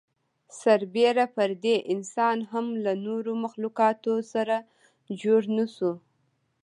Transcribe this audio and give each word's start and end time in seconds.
سر 0.59 0.79
بېره 0.95 1.25
پر 1.35 1.49
دې 1.63 1.75
انسان 1.93 2.37
هم 2.51 2.65
له 2.83 2.93
نورو 3.05 3.31
مخلوقاتو 3.43 4.13
سره 4.33 4.55
جوړ 5.21 5.41
نهشو. 5.57 5.91